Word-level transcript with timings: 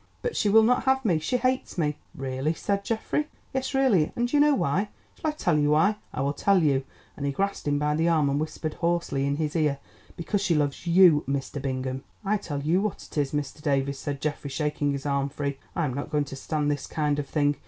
But 0.23 0.35
she 0.35 0.49
will 0.49 0.63
not 0.63 0.85
have 0.85 1.05
me; 1.05 1.19
she 1.19 1.37
hates 1.37 1.77
me." 1.77 1.95
"Really," 2.15 2.55
said 2.55 2.83
Geoffrey. 2.83 3.27
"Yes, 3.53 3.75
really, 3.75 4.11
and 4.15 4.27
do 4.27 4.35
you 4.35 4.41
know 4.41 4.55
why? 4.55 4.89
Shall 5.13 5.29
I 5.29 5.33
tell 5.35 5.59
you 5.59 5.69
why? 5.69 5.97
I 6.11 6.21
will 6.21 6.33
tell 6.33 6.63
you," 6.63 6.85
and 7.15 7.23
he 7.23 7.31
grasped 7.31 7.67
him 7.67 7.77
by 7.77 7.93
the 7.93 8.07
arm 8.09 8.27
and 8.27 8.39
whispered 8.39 8.73
hoarsely 8.73 9.27
in 9.27 9.35
his 9.35 9.55
ear: 9.55 9.77
"Because 10.17 10.41
she 10.41 10.55
loves 10.55 10.87
you, 10.87 11.23
Mr. 11.27 11.61
Bingham." 11.61 12.03
"I 12.25 12.37
tell 12.37 12.63
you 12.63 12.81
what 12.81 13.03
it 13.11 13.15
is, 13.15 13.31
Mr. 13.31 13.61
Davies," 13.61 13.99
said 13.99 14.21
Geoffrey 14.21 14.49
shaking 14.49 14.91
his 14.91 15.05
arm 15.05 15.29
free, 15.29 15.59
"I 15.75 15.85
am 15.85 15.93
not 15.93 16.09
going 16.09 16.25
to 16.25 16.35
stand 16.35 16.71
this 16.71 16.87
kind 16.87 17.19
of 17.19 17.27
thing. 17.27 17.57